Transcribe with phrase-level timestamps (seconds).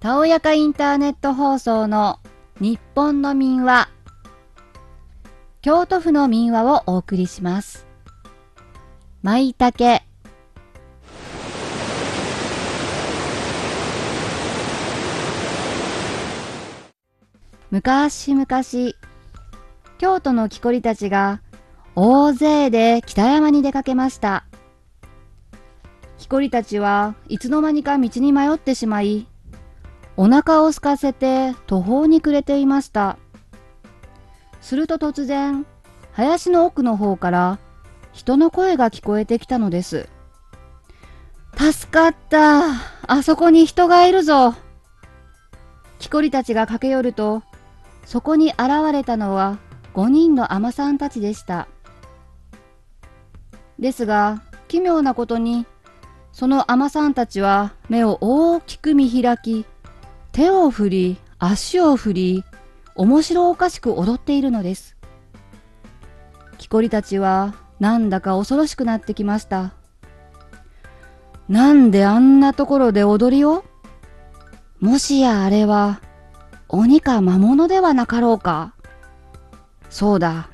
[0.00, 2.18] たおやかインターネット放送の
[2.60, 3.88] 日本の民話
[5.60, 7.86] 京都府の民話をお送りします。
[9.22, 10.02] まいたけ
[17.70, 18.46] 昔々
[19.98, 21.40] 京都の木こりたちが
[21.94, 24.44] 大勢で北山に出かけました。
[26.18, 29.26] 木こりたちはいつの間にか道に迷ってしまい、
[30.16, 33.18] お腹を空かせて途方に暮れていました。
[34.62, 35.66] すると突然、
[36.12, 37.58] 林の奥の方から
[38.12, 40.08] 人の声が聞こえてきたのです。
[41.58, 42.70] 助かった。
[43.06, 44.54] あそこに人がいるぞ。
[45.98, 47.42] 木こりたちが駆け寄ると、
[48.06, 49.58] そこに現れたのは
[49.94, 51.68] 5人の海女さんたちでした。
[53.82, 55.66] ですが、奇妙なことに、
[56.32, 59.66] その海さんたちは目を大きく見開き、
[60.30, 62.44] 手を振り、足を振り、
[62.94, 64.96] 面白おかしく踊っているのです。
[66.58, 69.72] 木こりたちはなんだか恐ろしくなってきました。
[71.48, 73.64] なんであんなところで踊りを？
[74.78, 76.00] もしやあれは
[76.68, 78.74] 鬼か魔物ではなかろうか。
[79.90, 80.48] そうだ、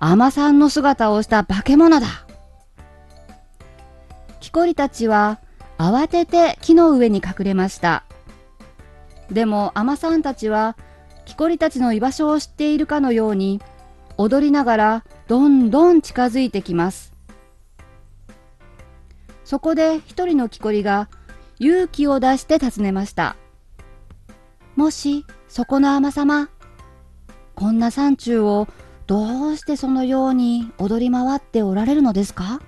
[0.00, 2.06] 海さんの姿をした化け物だ。
[4.48, 5.40] 木こりたちは
[5.76, 8.04] 慌てて木の上に隠れました。
[9.30, 10.74] でも海女さんたちは
[11.26, 13.60] 木こりたちの居場所を知っているかのように
[14.16, 17.12] 踊りながらどんどん近づいてきます。
[19.44, 21.10] そこで一人の木こりが
[21.58, 23.36] 勇気を出して尋ねました。
[24.76, 26.48] もし、そこの天様、
[27.54, 28.66] こんな山中を
[29.06, 32.62] どうしてそのように踊り回っておられるのですか？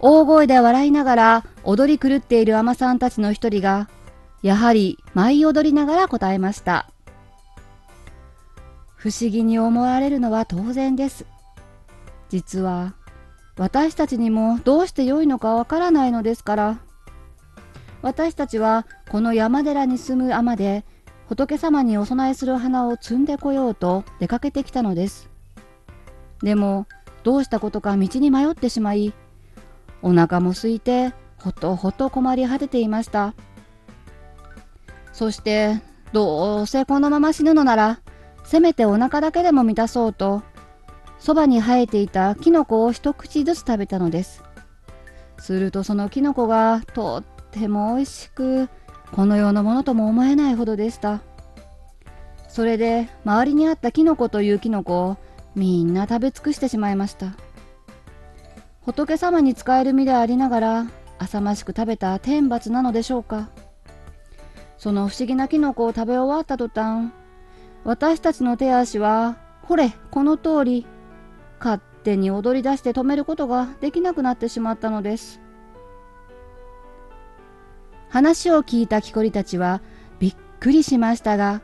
[0.00, 3.88] 大声で笑いながら踊り狂っている海女さんたちの一人が、
[4.42, 6.88] やはり舞い踊りながら答えました。
[8.94, 11.26] 不思議に思われるのは当然です。
[12.28, 12.94] 実は、
[13.56, 16.78] 私たちにもどうして良いのかわからないのですから。
[18.02, 20.84] 私たちはこの山寺に住む尼で
[21.28, 25.30] 仏様にお供えする花を摘んでこようと出かけてきたのです。
[26.42, 26.86] でも、
[27.24, 29.14] どうしたことか道に迷ってしまい、
[30.06, 33.34] お腹も空いて、ほとほと困り果てていました。
[35.12, 37.98] そして、どうせこのまま死ぬのなら、
[38.44, 40.44] せめてお腹だけでも満たそうと、
[41.18, 44.44] そばに生えていたキノコを一口ずつ食べたのです。
[45.38, 48.68] するとそのキノコがとっても美味しく、
[49.10, 51.20] この世のものとも思えないほどでした。
[52.48, 55.16] それで周りにあったキノコというキノコを
[55.56, 57.34] みんな食べ尽くしてしまいました。
[58.86, 60.86] 仏様に使える身でありながら
[61.18, 63.50] 浅ましく食べた天罰なのでしょうか。
[64.78, 67.10] その不思議なキノコを食べ終わった途端、
[67.82, 70.86] 私たちの手足は、ほれ、この通り、
[71.58, 75.40] 勝手に踊り出して止めることができなくなってしまったのです。
[78.08, 79.80] 話を聞いた木こりたちは
[80.20, 81.60] びっくりしましたが、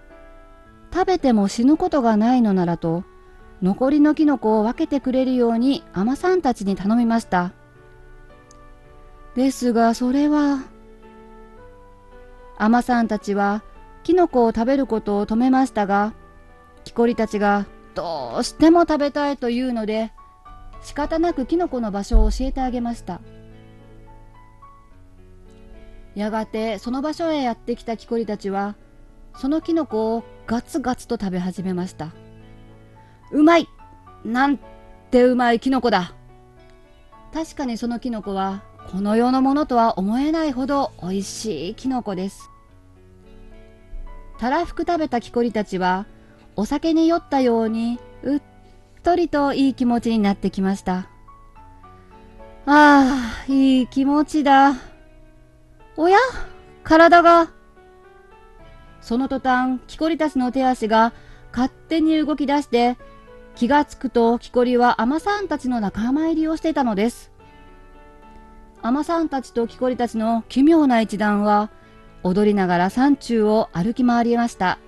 [0.93, 3.05] 食べても死ぬことがないのならと、
[3.63, 7.53] 残りのキノコを分けてくれるように海女さんたちに頼みました。
[9.37, 10.65] ですが、それは、
[12.59, 13.63] 海女さんたちは
[14.03, 16.13] キノコを食べることを止めましたが、
[16.85, 20.13] 木こりたちがどうしても食べたいというので、
[20.83, 23.21] 仕方なくキノコの場所を教えてあげました。
[26.17, 28.75] やがてその場所へやってきた木こりたちは、
[29.37, 32.11] そのキノコをガツガツと食べ始めました。
[33.33, 33.69] うまい
[34.25, 34.59] なん
[35.11, 36.15] てうまいキノコだ
[37.33, 42.51] 確かにそのキノコはこの世のものとは思えないほど美味しいキノコです。
[44.39, 46.07] たらふく食べた木こりたちは
[46.57, 48.43] お酒に酔ったようにうっ
[49.03, 51.09] とりといい気持ちになってきました。
[52.67, 54.75] ああ、いい気持ちだ。
[55.97, 56.19] おや
[56.85, 57.51] 体が。
[59.01, 61.13] その途端、木こりたちの手足が
[61.51, 62.97] 勝手に動き出して、
[63.55, 67.31] 気がつくと木こりは海女さんたちの仲間入りをしていたのです。
[68.83, 71.71] 海女さんたちと木こりたちの奇妙な一団は、
[72.25, 74.79] 踊りながら山中を歩き回りました。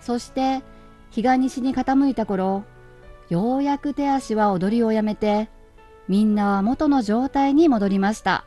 [0.00, 0.62] そして、
[1.10, 2.64] 日が西に傾いた頃、
[3.28, 5.48] ようやく手足は踊りをやめて、
[6.08, 8.44] みんなは元の状態に戻りました。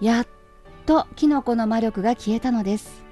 [0.00, 0.26] やっ
[0.84, 3.04] とキノコの魔力が消えたのです。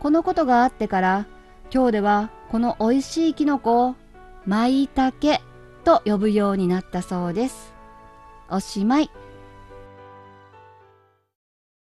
[0.00, 1.26] このことがあってから、
[1.72, 3.94] 今日ではこの美味しいキノコを
[4.46, 5.12] 舞茸
[5.84, 7.74] と呼ぶようになったそうです。
[8.50, 9.10] おしまい。